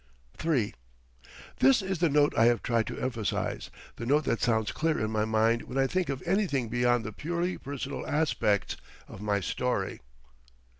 III 0.43 0.73
This 1.59 1.83
is 1.83 1.99
the 1.99 2.09
note 2.09 2.33
I 2.35 2.45
have 2.45 2.63
tried 2.63 2.87
to 2.87 2.97
emphasise, 2.99 3.69
the 3.97 4.05
note 4.07 4.23
that 4.23 4.41
sounds 4.41 4.71
clear 4.71 4.97
in 4.99 5.11
my 5.11 5.25
mind 5.25 5.61
when 5.67 5.77
I 5.77 5.85
think 5.85 6.09
of 6.09 6.23
anything 6.25 6.69
beyond 6.69 7.03
the 7.05 7.13
purely 7.13 7.55
personal 7.59 8.07
aspects 8.07 8.77
of 9.07 9.21
my 9.21 9.41
story. 9.41 9.99